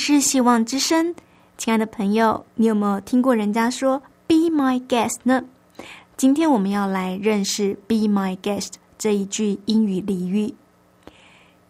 [0.00, 1.12] 是希望之声，
[1.58, 5.42] 亲爱的朋友，你有没有听过人家说 “Be my guest” 呢？
[6.16, 10.54] 今天我们要来认识 “Be my guest” 这一句英语俚语。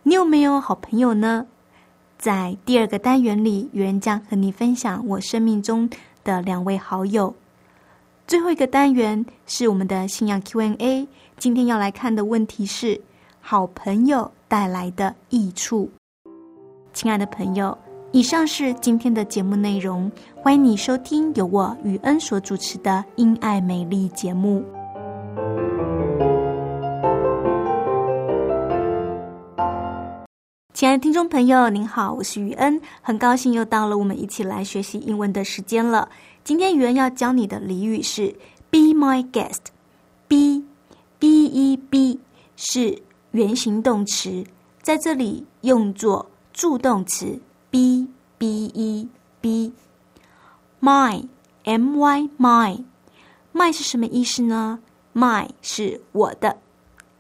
[0.03, 1.47] 你有没有好朋友呢？
[2.19, 5.89] 在第二个单元里，有人将和你分享我生命中
[6.23, 7.35] 的两位好友。
[8.27, 13.01] 最后一个单元是我们的信仰 Q&A，今天要来看的问题是：
[13.41, 15.91] 好朋友带来的益处。
[16.93, 17.77] 亲爱的朋友。
[18.11, 24.65] 以上是今天的节目内容，欢迎你收听由我雨恩所主持的《因爱美丽》节目。
[30.73, 36.09] 亲爱的听众朋友，您好，我是雨恩，很高兴又到了我们一起来学习英文的时间了。
[36.43, 38.35] 今天雨恩要教你的俚语是
[38.71, 39.67] “Be my guest”。
[40.29, 40.65] Be
[41.19, 42.19] B E B
[42.57, 44.43] 是原形动词，
[44.81, 47.39] 在这里用作助动词。
[47.70, 48.08] b
[48.38, 49.08] b e
[49.42, 51.28] b，my
[51.64, 54.80] m y my，my 是什么意思呢？
[55.14, 56.58] my 是我的，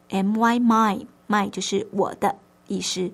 [0.10, 2.36] m y my my 就是我的
[2.68, 3.12] 意思。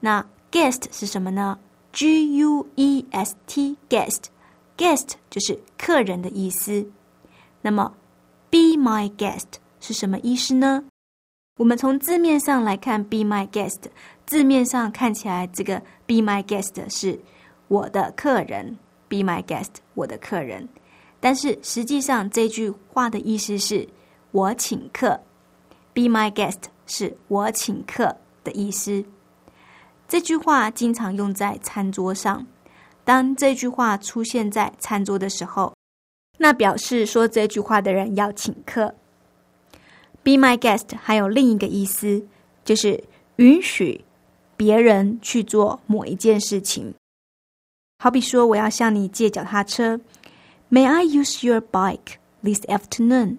[0.00, 1.58] 那 guest 是什么呢？
[1.92, 6.90] g u e s t guest，guest 就是客人的意思。
[7.62, 7.94] 那么
[8.50, 9.46] be my guest
[9.80, 10.84] 是什么意思呢？
[11.58, 13.80] 我们从字面上来看，be my guest。
[14.26, 17.17] 字面上看起来，这个 “be my guest” 是
[17.69, 18.77] 我的客人
[19.07, 20.67] ，“be my guest” 我的客人。
[21.21, 23.87] 但是实际上，这句话的意思是
[24.31, 25.21] 我请客
[25.93, 29.05] ，“be my guest” 是我请客的意思。
[30.09, 32.45] 这句话经常用在餐桌上。
[33.05, 35.73] 当这句话出现在餐桌的时候，
[36.39, 38.93] 那表示说这句话的人要请客。
[40.23, 42.25] “be my guest” 还有另一个意思，
[42.65, 43.01] 就是
[43.37, 44.03] 允许。
[44.61, 46.93] 别人去做某一件事情，
[47.97, 49.99] 好比说，我要向你借脚踏车
[50.69, 53.37] ，May I use your bike this afternoon？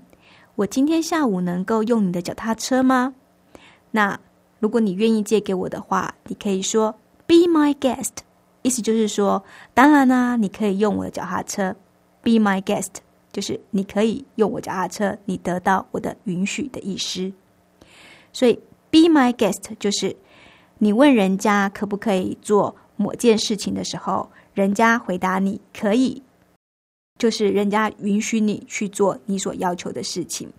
[0.57, 3.15] 我今天下午能够用你的脚踏车吗？
[3.93, 4.19] 那
[4.59, 6.93] 如果你愿意借给我的话，你可以说
[7.29, 8.11] Be my guest，
[8.63, 9.45] 意思就是说，
[9.75, 11.77] 当然啦，你可以用我的脚踏车。
[12.23, 12.95] Be my guest
[13.31, 17.33] 就是你可以用我脚踏车，你得到我的允许的意思。
[18.33, 18.55] 所以
[18.91, 20.17] Be my guest 就是。
[20.83, 26.21] 你问人家可不可以做某件事情的时候，人家回答你可以，
[27.21, 30.53] 就是人家允许你去做你所要求的事情。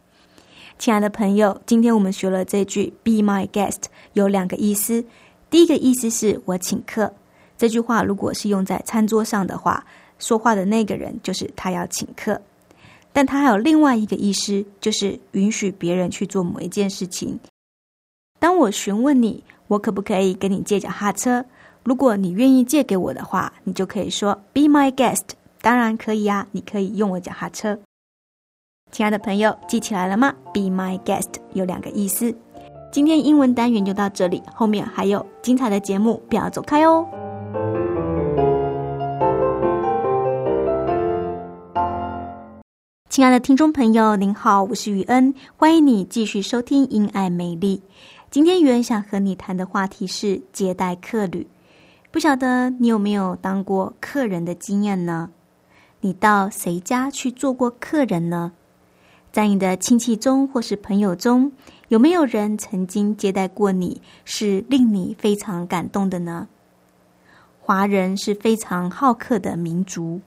[0.79, 3.81] 亲爱的朋友，今天我们学了这句 “Be my guest”
[4.13, 5.03] 有两个意思。
[5.49, 7.13] 第一个意思是我请客，
[7.57, 9.85] 这句话如果是用在餐桌上的话，
[10.19, 12.41] 说话的那个人就是他要请客。
[13.11, 17.37] 但他还有另外一个意思，就是允许别人去做某一件事情。
[18.39, 19.43] 当我询问你。
[19.73, 21.43] 我可不可以跟你借脚踏车？
[21.83, 25.23] 如果你愿意借给我的话，你就可以说 “Be my guest”。
[25.63, 27.79] 当然可以呀，你可以用我脚踏车。
[28.91, 32.31] 亲爱的朋友，记起来了吗？“Be my guest” 有两个意思。
[32.91, 37.03] 今天英文单元就到这里，后面还有精彩的节目，不要走开哦。
[43.09, 47.77] 亲爱的听众朋友，您好，我是雨恩，欢迎你继续收听《因爱美丽》。
[48.33, 51.45] 今天原想和你谈的话题是接待客旅，
[52.09, 55.29] 不晓得你有没有当过客人的经验呢？
[55.99, 58.51] 你到谁家去做过客人呢？
[59.31, 61.51] 在你的亲戚中或是朋友中，
[61.89, 66.47] 有没有人曾经接待过你，是令你非常感动的呢？
[67.59, 70.19] 华人是非常好客的民族，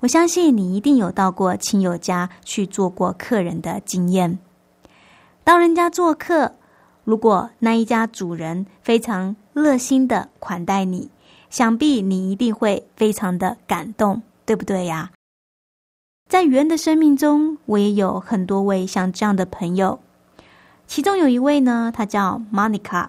[0.00, 4.38] 我我相信你一定有到过亲友家去做过客人的经验。
[5.42, 6.56] 到人家做客，
[7.04, 11.10] 如果那一家主人非常热心的款待你，
[11.50, 15.12] 想必你一定会非常的感动，对不对呀？
[16.28, 20.00] 在雨恩的生命中，我也有很多位像这样的朋友。
[20.86, 23.08] 其中有一位呢，他叫 Monica，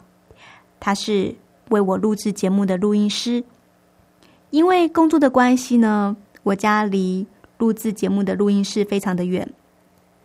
[0.80, 1.36] 他是
[1.70, 3.44] 为我录制节目的录音师。
[4.50, 7.26] 因为工作的关系呢，我家离
[7.58, 9.50] 录制节目的录音室非常的远，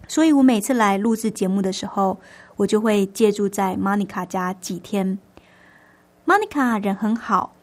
[0.06, 2.18] 所以我每次来录制节目的时候，
[2.60, 5.18] 我就会借住在 Monica 家几天。
[6.26, 7.54] Monica 人很好，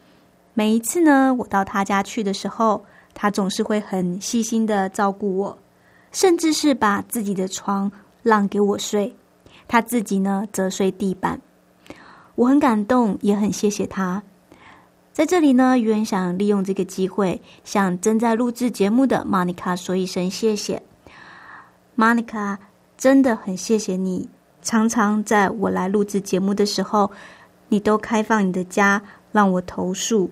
[0.54, 2.84] 每一次呢，我到她家去的时候，
[3.14, 5.56] 她总是会很细心的照顾我，
[6.10, 7.88] 甚至是把自己的床
[8.24, 9.14] 让给我睡。
[9.68, 11.40] 他自己呢，则睡地板。
[12.34, 14.20] 我很感动，也很谢谢他。
[15.12, 20.82] 在这里呢，余文想利用这个机会，向正在录制节目的 Monica 说一声谢谢。
[21.96, 22.58] Monica，
[22.96, 24.28] 真的很谢谢你，
[24.68, 27.10] 常常在我来录制节目的时候，
[27.70, 30.30] 你都开放你的家让我投诉。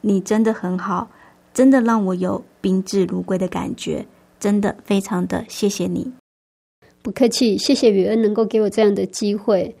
[0.00, 1.08] 你真的很好，
[1.54, 4.04] 真的让我有宾至如归的感觉，
[4.40, 6.12] 真的非常的谢谢你。
[7.02, 9.72] 不客气，谢谢雨恩能够给我这样的机会。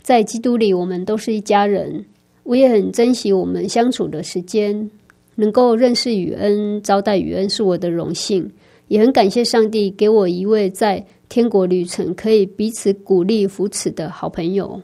[0.00, 2.06] 在基督里，我们都是一家人。
[2.44, 4.88] 我也很珍惜我们相处的时间，
[5.34, 8.48] 能够认识雨恩、招待雨恩是我的荣幸。
[8.86, 14.78] 也很感谢上帝给我一位在天国旅程可以彼此鼓励扶持的好朋友。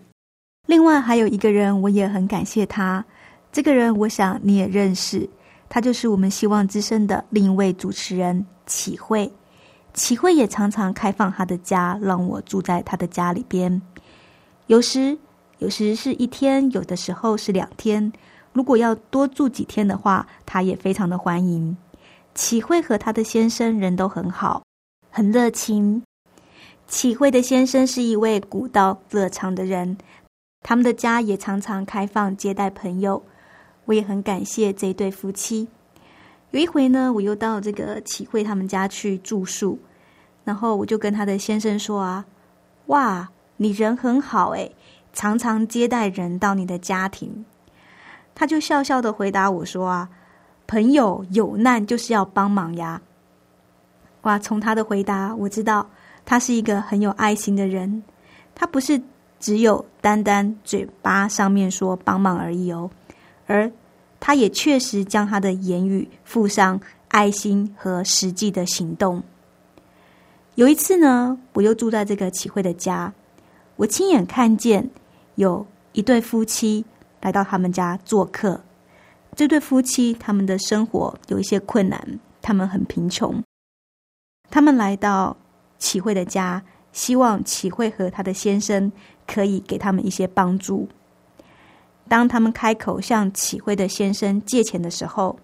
[0.64, 3.04] 另外还有一个人，我也很感谢他。
[3.52, 5.28] 这个人，我想你也认识，
[5.68, 9.30] 他就是我们希望之声的另一位主持人启慧。
[9.92, 13.82] 启慧也常常开放他的家，让我住在他的家里边。
[14.68, 15.18] 有时，
[15.58, 18.10] 有时是一天，有的时候是两天。
[18.54, 21.76] 如果要多住几天的话，他也非常的欢迎。
[22.34, 24.62] 启慧和他的先生人都很好，
[25.10, 26.02] 很热情。
[26.88, 29.98] 启慧的先生是一位古道热肠的人，
[30.62, 33.22] 他们的家也常常开放接待朋友。
[33.84, 35.68] 我也很感谢这对夫妻。
[36.50, 39.78] 有一回呢，我又到这个启慧他们家去住宿。
[40.44, 42.24] 然后我就跟他的先生说啊，
[42.86, 44.74] 哇，你人很好诶，
[45.12, 47.44] 常常接待人到你的家庭。
[48.34, 50.08] 他就笑笑的回答我说啊，
[50.66, 53.02] 朋友有难就是要帮忙呀。
[54.22, 55.86] 哇，从他的回答我知道
[56.28, 58.02] 他是一个很有爱心的人，
[58.54, 59.00] 他不是
[59.40, 62.90] 只有单单嘴巴上面说帮忙而已哦，
[63.46, 63.72] 而
[64.20, 66.78] 他也确实将他的言语附上
[67.08, 69.22] 爱心和实际的行动。
[70.56, 73.10] 有一次呢，我又住在这个启慧的家，
[73.76, 74.90] 我亲眼看见
[75.36, 76.84] 有一对夫妻
[77.22, 78.60] 来到他们家做客。
[79.34, 83.42] 这对夫妻他们的生活有一些困难，他们很贫穷。
[84.50, 85.34] 他们来到
[85.78, 88.90] 启慧的家，希望启慧和他的先生
[89.26, 90.88] 可以给他们一些帮助。
[92.08, 95.38] 当他们开口向启慧的先生借钱的时候，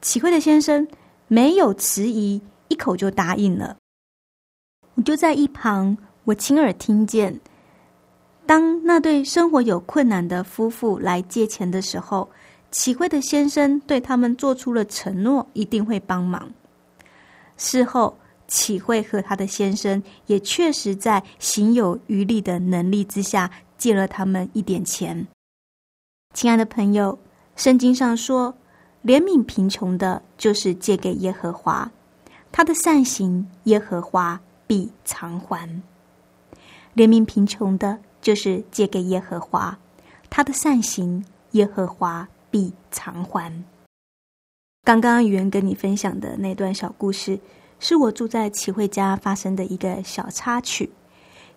[0.00, 0.86] 启慧的先生
[1.28, 3.76] 没有迟疑，一口就答应了。
[4.94, 7.38] 我就在一旁，我亲耳听见，
[8.46, 12.30] 当那对生活有困难的夫妇来借钱的时候，
[12.70, 16.50] 启慧的先生对他们做出了承诺，一定会帮忙。
[17.56, 18.16] 事后，
[18.48, 25.26] 启慧和他的先生也确实在行有余力的能力之下借了他们一点钱。
[26.32, 27.18] 亲爱的朋友，
[27.56, 28.54] 圣经上说，
[29.04, 31.90] 怜悯贫穷的，就是借给耶和华，
[32.50, 34.40] 他的善行，耶和华。
[34.66, 35.68] 必偿还，
[36.96, 39.78] 怜悯贫穷的，就是借给耶和华，
[40.30, 43.52] 他的善行，耶和华必偿还。
[44.82, 47.38] 刚刚语言跟你分享的那段小故事，
[47.86, 50.90] 是我住在齐慧家发生的一个小插曲。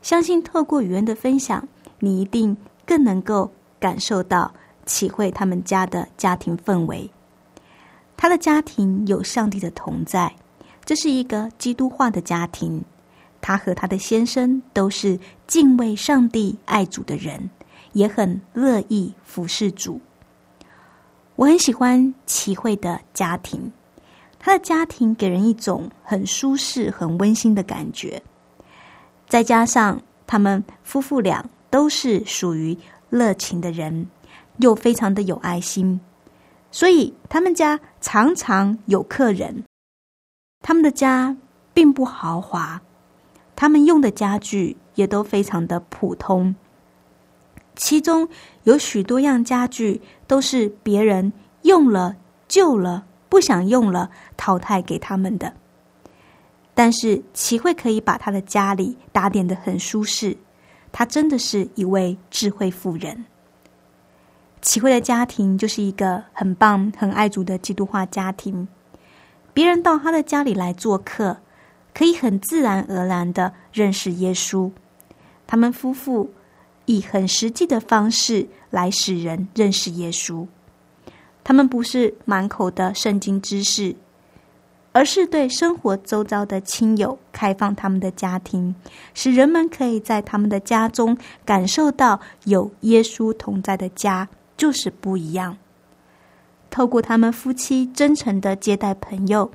[0.02, 1.66] 相信透过语言的分享，
[2.00, 4.54] 你一定更能够感受到
[4.86, 7.10] 齐慧他们家的家庭氛围。
[8.18, 10.36] 他的家庭有上帝的同在，
[10.84, 12.84] 这是一个基督化的家庭。
[13.40, 15.18] 他和他的先生都是
[15.48, 17.50] 敬畏上帝、爱主的人，
[17.94, 20.02] 也很乐意服侍主。
[21.38, 23.72] 我很喜欢齐慧的家庭，
[24.40, 28.22] 他的家庭给人一种很舒适、很温馨的感觉。
[29.28, 32.78] 再加上他们夫妇俩都是属于
[33.10, 34.08] 热情的人，
[34.58, 36.00] 又非常的有爱心，
[36.72, 39.64] 所以他们家常常有客人。
[40.62, 41.36] 他们的家
[41.74, 42.82] 并不豪华。
[43.56, 46.56] 他们用的家具也都非常的普通，
[47.76, 48.30] 其中
[48.66, 52.16] 有许多样家具都是别人用了
[52.48, 55.54] 旧了不想用了淘汰给他们的。
[56.74, 60.38] 但是齐慧可以把他的家里打点的很舒适，
[60.92, 63.26] 他真的是一位智慧妇人。
[64.62, 68.68] 齐慧的家庭就是一个很棒、很爱主的基督化家庭。
[69.54, 71.38] 别人到他的家里来做客，
[71.94, 74.72] 可以很自然而然的认识耶稣。
[75.48, 76.32] 他们夫妇
[76.86, 80.46] 以很实际的方式来使人认识耶稣。
[81.48, 83.96] 他们不是满口的圣经知识。
[84.92, 88.76] 而是对生活周遭的亲友开放他们的家庭，
[89.14, 94.28] 使人们可以在他们的家中感受到有耶稣同在的家
[94.58, 95.56] 就是不一样。
[96.70, 99.50] 透过他们夫妻真诚的接待朋友，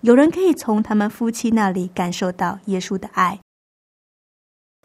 [0.00, 3.38] 有人可以从他们夫妻那里感受到耶稣的爱。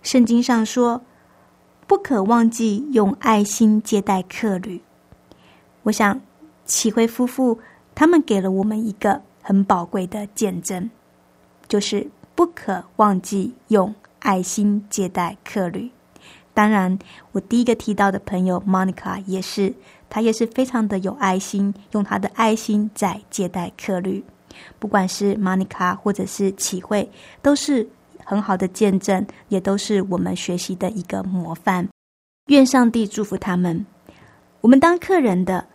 [0.01, 1.01] 圣经上说
[1.87, 4.81] ：“不可忘记用爱心接待客旅。”
[5.83, 6.19] 我想，
[6.69, 7.59] 启辉夫妇
[7.93, 9.21] 他们给了我们一个。
[9.41, 10.91] 很宝贵的见证，
[11.67, 15.89] 就是不可忘记用爱心接待客旅。
[16.53, 16.99] 当然，
[17.31, 19.73] 我第一个提到的朋友 Monica 也是，
[20.07, 24.23] 她也是非常的有爱心，用她的爱心在接待客旅。
[24.77, 27.09] 不管是 Monica 或者是启慧，
[27.41, 27.89] 都是
[28.23, 31.87] 很好的见证，也都是我们学习的一个模范。
[32.47, 33.83] 愿上帝祝福他们。
[34.61, 35.65] 我们当客人的，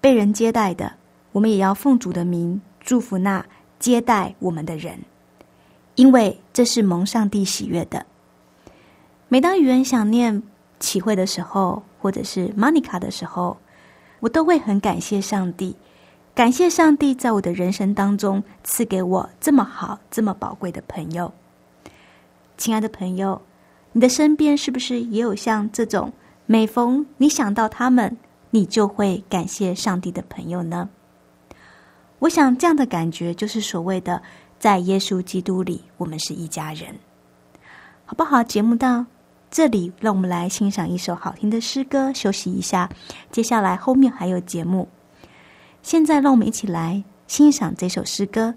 [0.00, 0.92] 被人接待的，
[1.32, 2.60] 我们也要奉主的名。
[2.80, 3.44] 祝福那
[3.78, 4.98] 接待我们的人，
[5.94, 8.06] 因为这是蒙上帝喜悦的。
[9.28, 10.42] 每当与人想念
[10.80, 13.58] 启慧的时候，或者是 Monica 的时候，
[14.20, 15.76] 我都会很感谢上帝，
[16.34, 21.30] 感谢上帝在我的人生当中赐给我这么好、这么宝贵的朋友。
[22.56, 23.42] 亲爱的朋友，
[23.92, 26.10] 你的身边是不是也有像这种
[26.46, 28.16] 每逢你想到他们，
[28.50, 30.88] 你就会感谢上帝的朋友呢？
[32.20, 34.22] 我想，这样的感觉就是所谓的
[34.58, 36.96] 在耶稣基督里，我们是一家人，
[38.04, 38.42] 好不好？
[38.42, 39.06] 节目到
[39.50, 42.90] 这里，让我们来欣赏一首好听的诗歌，休息一下。
[43.30, 44.88] 接下来后面还有节目。
[45.82, 48.54] 现在，让我们一起来欣赏这首诗歌：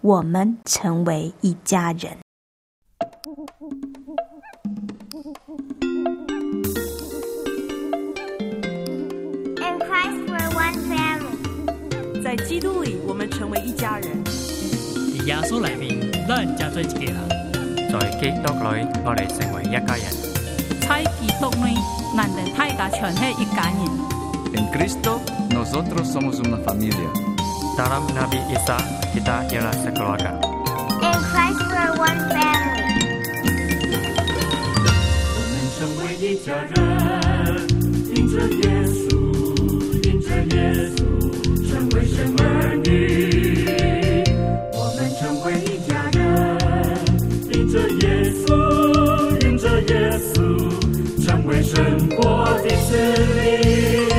[0.00, 2.16] 我们成为一家人。
[12.34, 14.24] 在基督里，我们成为一家人。
[14.24, 14.30] 在
[15.26, 17.28] 耶稣里面，咱家做一家人。
[17.92, 20.08] 在基督里，我哋成为一家人。
[20.80, 21.76] 在基督里，
[22.16, 23.84] 咱哋大家全系一家人。
[24.54, 25.20] En Cristo,
[25.50, 27.12] nosotros somos una familia.
[27.76, 28.80] Dalam Nabi Isa,
[29.12, 30.32] kita ialah sekeluarga.
[31.04, 33.12] In Christ, we're one family.
[35.36, 37.68] 我们成为一家人，
[38.08, 39.20] 因着耶稣，
[40.08, 41.04] 因着耶稣。
[41.90, 44.24] 为神儿女，
[44.72, 46.20] 我们成为一家人，
[47.52, 48.50] 迎着耶稣，
[49.44, 50.36] 迎着耶稣，
[51.24, 52.90] 成为神国的子
[53.34, 54.11] 民。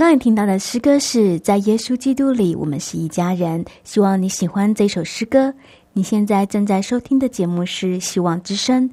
[0.00, 3.62] 刚刚你听到的诗歌是在耶稣基督里，我们是一家人。
[3.84, 5.52] 希望你喜欢这首诗歌。
[5.92, 8.88] 你现在正在收听的节目是《希望之声》，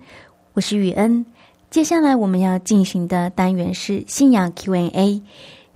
[0.52, 1.26] 我是雨恩。
[1.70, 5.24] 接下来我们要进行的单元是信仰 Q&A。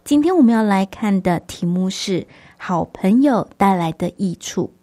[0.03, 2.27] 今天我们要来看的题目是
[2.59, 4.73] “好朋友带来的益处”。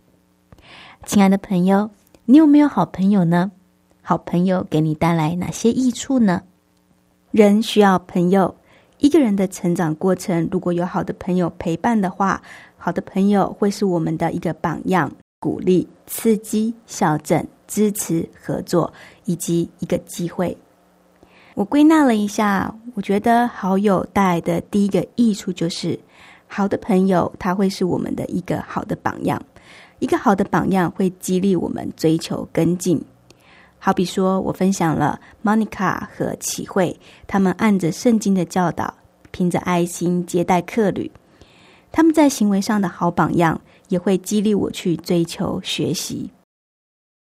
[1.05, 1.91] 亲爱的朋友，
[2.25, 3.53] 你有没有好朋友呢？
[4.01, 6.41] 好朋友给你带来哪些益处呢？
[7.33, 8.57] 人需要朋友。
[8.99, 12.43] 一个人的成长过程，如果有好的朋友陪伴的话，
[12.77, 18.93] 好的朋友会是我们的一个榜样、鼓励、刺激、校正、支持、合作
[19.25, 20.57] 以及一个机会。
[21.55, 25.99] 我归纳了一下，我觉得好友带来的第一个益处就是，
[26.49, 29.41] 好的朋友他会是我们的一个好的榜样，
[30.01, 33.01] 一个好的榜样会激励我们追求跟进。
[33.81, 38.93] 好比说，我分享了 Monica 和启慧，他们按着圣经的教导，
[39.31, 41.11] 凭着爱心接待客旅。
[41.93, 46.29] 他们在行为上的好榜样，也会激励我去追求学习。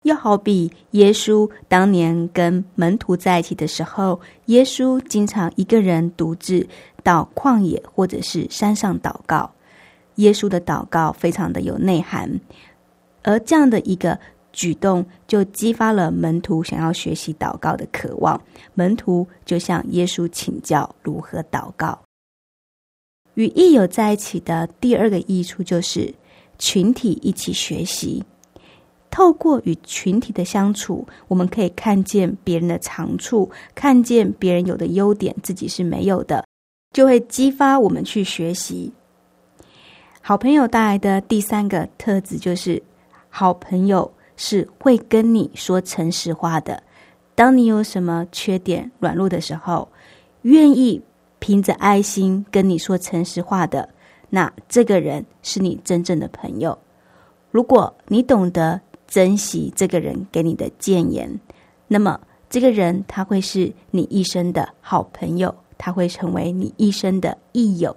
[0.04, 6.68] 又好比耶稣当年跟门徒在一起的时候，耶稣经常一个人独自
[7.02, 9.50] 到旷野或者是山上祷告。
[10.16, 12.38] 耶稣的祷告非常的有内涵，
[13.22, 14.20] 而这样的一个。
[14.52, 18.40] 举动就激发了门徒想要学习祷告的渴望，
[18.74, 21.98] 门徒就向耶稣请教如何祷告。
[23.34, 26.14] 与益友在一起的第二个益处就是
[26.58, 28.22] 群体一起学习。
[29.10, 36.46] 透过与群体的相处，我们可以看见别人的长处，看见别人有的优点，自己是没有的，
[36.92, 38.90] 就会激发我们去学习。
[40.22, 42.82] 好朋友带来的第三个特质就是
[43.28, 44.10] 好朋友。
[44.44, 46.82] 是会跟你说诚实话的。
[47.36, 49.88] 当你有什么缺点、软弱的时候，
[50.42, 51.00] 愿意
[51.38, 53.88] 凭着爱心跟你说诚实话的，
[54.28, 56.76] 那这个人是你真正的朋友。
[57.52, 61.38] 如果你懂得珍惜这个人给你的谏言，
[61.86, 67.96] 那么这个人他会是你一生的好朋友，他会成为你一生的益友。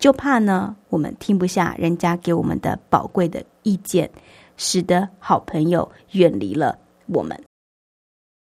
[0.00, 4.10] 就怕呢，我们听不下人家给我们的宝贵的意见。
[4.56, 7.40] 使得好朋友远离了我们。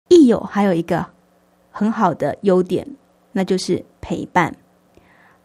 [0.09, 1.05] 益友还有一个
[1.71, 2.87] 很好的优点，
[3.31, 4.55] 那就是陪伴。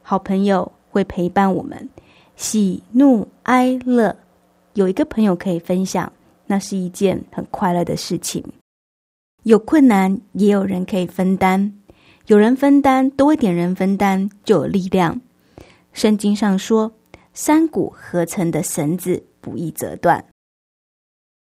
[0.02, 1.88] 好朋友会陪伴我们，
[2.36, 4.16] 喜怒哀乐，
[4.74, 6.12] 有一个朋友可以分享，
[6.46, 8.44] 那是一件很快乐的事情。
[9.44, 11.72] 有困难，也有人可以分担。
[12.26, 15.20] 有人分担，多一点人分担，就有力量。
[15.92, 16.92] 圣经上说
[17.32, 20.24] ：“三股合成的绳子，不易折断。”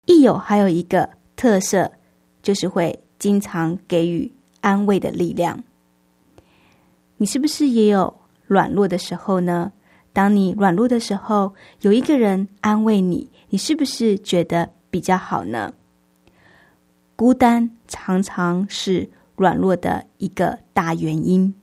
[0.07, 1.92] 益友还有一个特色，
[2.42, 5.62] 就是会经常给予安慰的力量。
[7.19, 8.12] 你是不是也有
[8.47, 9.73] 软弱的时候呢？
[10.12, 15.75] 当你软弱的时候，有一个人安慰你，你是不是觉得比较好呢？
[17.14, 21.55] 孤单常常是软弱的一个大原因。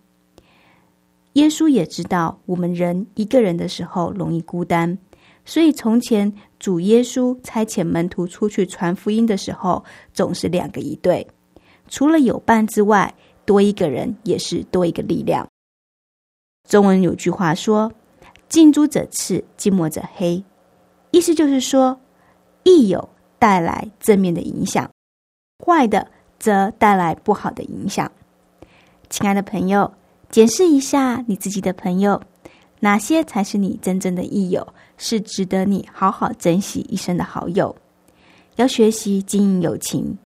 [1.34, 4.98] 耶稣也知道，我们人一个人的时候容易孤单。
[5.46, 6.32] 所以，从前
[6.64, 11.28] 主耶稣差遣门徒出去传福音的时候，总是两个一对。
[11.90, 15.46] 除了有伴之外，多一个人也是多一个力量。
[16.70, 17.92] 中文有句话说
[18.48, 20.42] ：“近朱者赤，近墨者黑。”
[21.12, 22.00] 意思就是说，
[22.64, 24.90] 益友带来正面的影响，
[25.66, 28.10] 坏的则带来不好的影响。
[29.10, 29.94] 亲爱的朋友，
[30.30, 32.22] 检视一下你自己的朋友。
[32.84, 34.68] 哪些才是你真正的益友？
[34.98, 37.74] 是值得你好好珍惜一生的好友？
[38.58, 40.18] 要学习经营友情。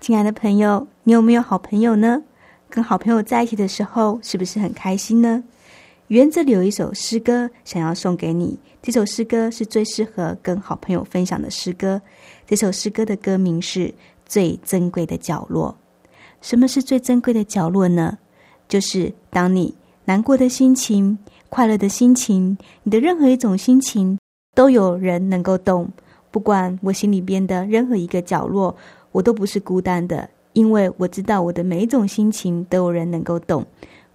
[0.00, 2.22] 亲爱的朋友，你有没有好朋友呢？
[2.70, 5.44] 跟好朋友在一起的时候，是不是很开心呢？
[6.06, 8.58] 园子里有一首诗歌，想要送给你。
[8.80, 12.00] 这首诗歌是最适合跟好朋友分享的诗歌。
[12.46, 13.88] 这首诗歌的歌名是
[14.24, 15.76] 《最珍贵的角落》。
[16.40, 18.16] 什么是最珍贵的角落呢？
[18.66, 19.74] 就是当你
[20.06, 21.18] 难过的心情。
[21.54, 24.18] 快乐的心情，你的任何一种心情
[24.56, 25.88] 都有人能够懂。
[26.32, 28.74] 不管我心里边的任何一个角落，
[29.12, 33.64] 我都不是孤单的，因为我知道我的每一种心情都有人能够懂，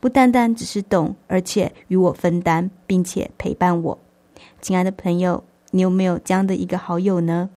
[0.01, 3.97] 不单单只是懂，而且与我分担，并且陪伴我。
[4.59, 7.51] 亲爱的朋友，你有没有这样的一个好友呢？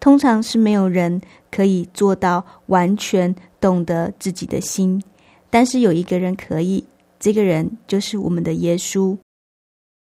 [0.00, 5.02] 通常是没有人可以做到完全懂得自己的心，
[5.48, 6.84] 但是有一个人可以。
[7.20, 9.16] 这个人就是我们的耶稣。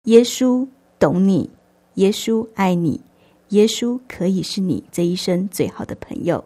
[0.02, 0.66] 耶稣
[0.98, 1.48] 懂你，
[1.94, 3.00] 耶稣爱你，
[3.50, 6.44] 耶稣可以是你这一生最好的朋友。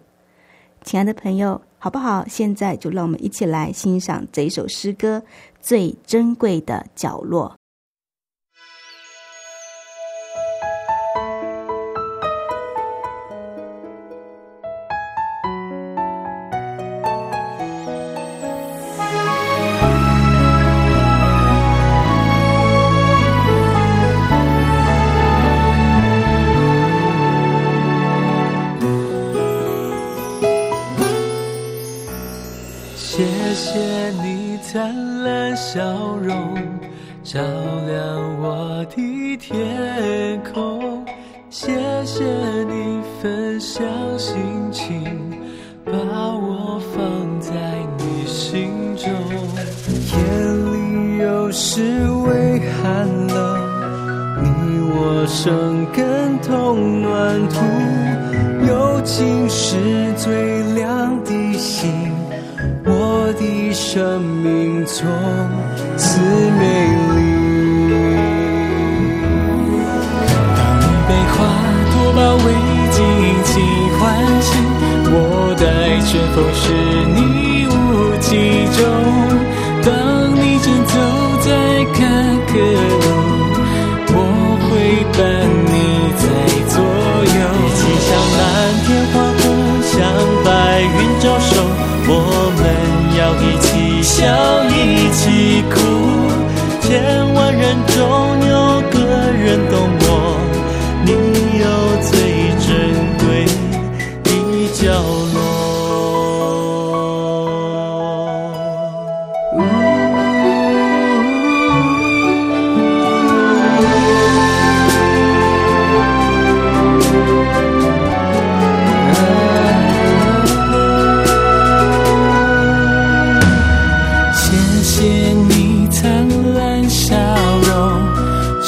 [0.84, 2.26] 亲爱的朋友，好不好？
[2.28, 5.18] 现在就让我们一起来欣赏这一首诗歌
[5.60, 7.56] 《最珍贵的角落》。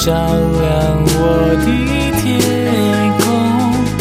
[0.04, 1.22] 照亮我
[1.62, 1.66] 的
[2.18, 2.26] 天
[3.20, 3.24] 空。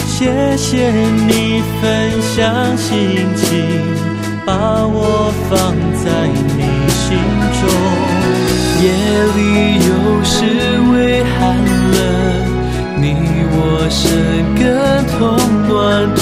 [0.07, 0.89] 谢谢
[1.27, 1.81] 你分
[2.23, 2.89] 享心
[3.35, 3.45] 情，
[4.43, 4.51] 把
[4.83, 5.53] 我放
[6.01, 6.09] 在
[6.57, 6.59] 你
[6.89, 7.05] 心
[7.61, 7.61] 中。
[8.81, 8.83] 夜
[9.37, 9.39] 里
[9.85, 9.89] 有
[10.23, 10.33] 时
[10.91, 11.39] 微寒
[11.93, 11.95] 冷，
[12.97, 13.03] 你
[13.53, 13.61] 我
[13.91, 14.01] 生
[14.57, 14.59] 根
[15.05, 15.21] 同
[15.69, 15.69] 暖
[16.15, 16.19] 土，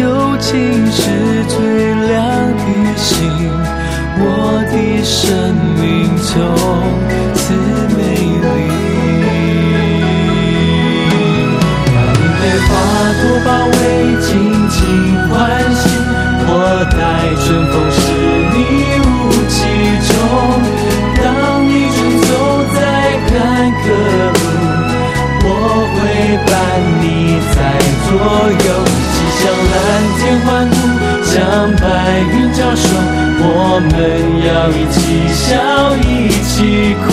[0.38, 0.46] 情
[0.92, 1.00] 是
[1.48, 1.58] 最
[2.06, 2.14] 亮
[2.54, 2.62] 的
[2.96, 3.10] 星。
[4.22, 4.22] 我
[4.70, 5.18] 的生
[5.80, 5.82] 命
[6.28, 6.38] 中
[28.10, 28.18] 在左
[28.50, 29.78] 右，一起向蓝
[30.18, 30.74] 天欢呼，
[31.22, 31.30] 向
[31.76, 31.84] 白
[32.32, 32.82] 云招手。
[33.42, 33.46] 我
[33.80, 33.90] 们
[34.44, 34.98] 要一起
[35.32, 35.48] 笑，
[35.96, 36.04] 一
[36.42, 36.50] 起
[37.04, 37.06] 哭。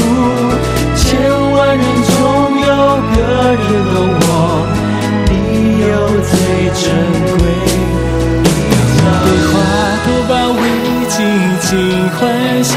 [0.95, 1.05] 千
[1.51, 2.13] 万人中
[2.61, 2.67] 有
[3.13, 3.15] 个
[3.53, 4.29] 人懂我，
[5.29, 5.31] 你
[5.85, 5.93] 有
[6.25, 6.33] 最
[6.73, 6.81] 珍
[7.37, 7.39] 贵
[8.97, 9.53] 的被花
[10.03, 10.59] 朵包围，
[11.07, 11.15] 尽
[11.61, 11.69] 情
[12.17, 12.19] 欢
[12.63, 12.69] 喜。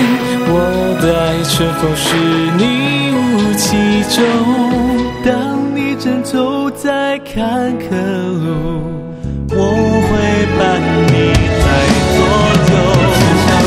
[0.46, 0.54] 我
[1.00, 2.06] 的爱春风是
[2.58, 2.60] 你
[3.16, 3.18] 雾
[3.54, 3.64] 气
[4.14, 4.69] 中。
[7.32, 7.38] 坎
[7.78, 8.50] 坷路，
[9.50, 9.54] 我
[10.06, 10.10] 会
[10.58, 10.60] 伴
[11.06, 11.14] 你
[11.62, 11.64] 在
[12.16, 12.18] 左
[12.66, 12.72] 右。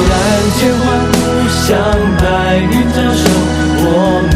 [0.10, 0.12] 蓝
[0.58, 1.15] 天欢呼，
[1.47, 1.63] 向
[2.19, 2.21] 白
[2.60, 3.23] 云招手，
[3.80, 3.88] 我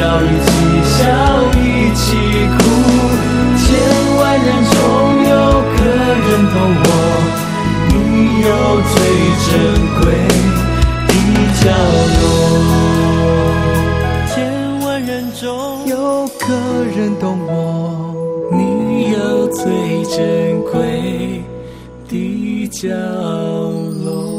[0.00, 0.50] 要一起
[0.88, 1.00] 笑，
[1.52, 1.60] 一
[1.94, 2.02] 起
[2.56, 2.58] 哭。
[3.60, 3.60] 千
[4.16, 4.74] 万人中
[5.28, 5.32] 有
[5.76, 5.78] 个
[6.24, 6.88] 人懂我，
[7.88, 7.92] 你
[8.40, 8.48] 有
[8.88, 8.94] 最
[9.44, 9.52] 珍
[10.00, 10.02] 贵
[11.08, 11.12] 的
[11.60, 11.62] 角
[12.22, 12.24] 落。
[14.34, 14.34] 千
[14.80, 15.44] 万人中
[15.86, 15.92] 有
[16.38, 16.40] 个
[16.96, 18.11] 人懂我，
[19.54, 21.42] 最珍贵
[22.08, 24.32] 的角落。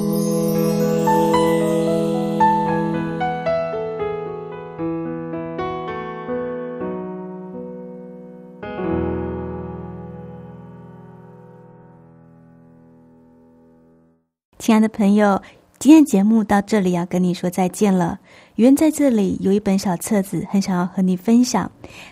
[14.57, 15.41] 亲爱的朋友，
[15.77, 18.19] 今天节目到这里要跟你说再见了。
[18.55, 21.69] 原在这里有一本小册子，很想要和你分享。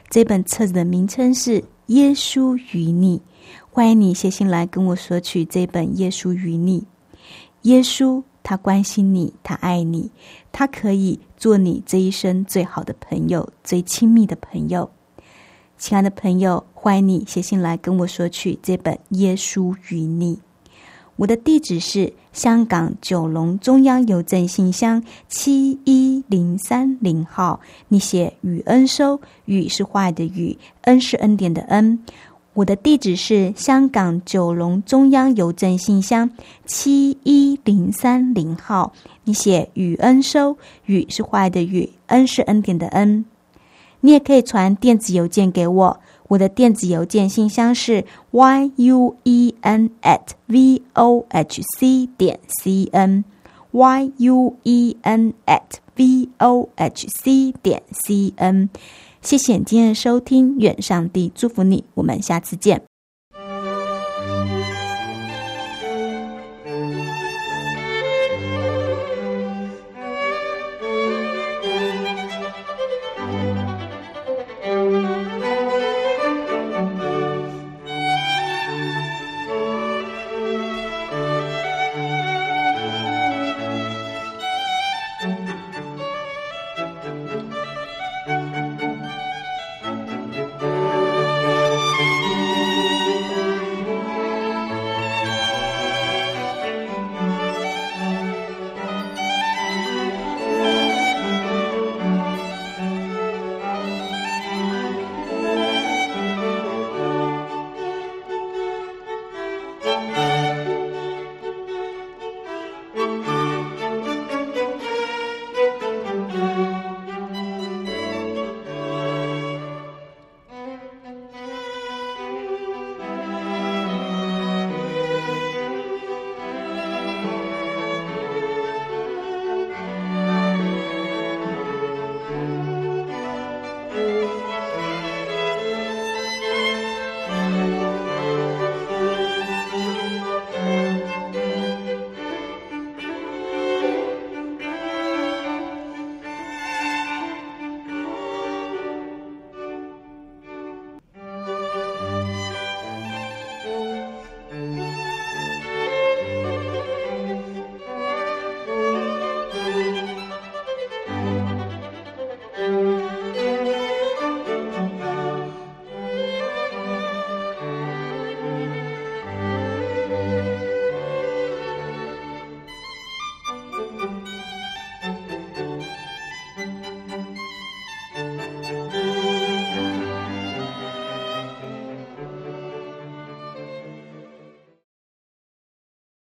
[0.09, 1.61] 这本册子的名称是
[1.91, 3.19] 《耶稣与你》，
[3.69, 6.79] 欢迎你写信来跟我索取这本《耶稣与你》。
[7.63, 10.09] 耶稣他关心你，他爱你，
[10.53, 14.89] 他可以做你这一生最好的朋友，最亲密的朋友。
[15.77, 20.35] 亲爱的朋友，欢迎你写信来跟我索取这本《耶稣与你》。
[21.21, 27.59] 我的地址是香港九龙中央邮政信箱七一零三零号。
[27.89, 32.03] 你写雨恩收，雨是坏的雨，恩是恩典的恩。
[32.53, 36.27] 我的地址是香港九龙中央邮政信箱
[36.65, 38.91] 七一零三零号。
[39.23, 40.57] 你写雨恩收，
[40.87, 43.23] 雨是坏的雨，恩是恩典的恩。
[43.99, 45.99] 你也可以传电子邮件给我，
[46.31, 53.25] 我的电子邮件信箱是 y u e n at v o h c 点 c n
[53.71, 58.69] y u e n at v o h c 点 c n。
[59.21, 62.90] 谢谢今日收听，愿上帝祝福你，我们下次见。